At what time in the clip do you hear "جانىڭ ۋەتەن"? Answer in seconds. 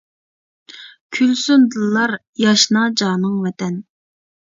3.03-3.77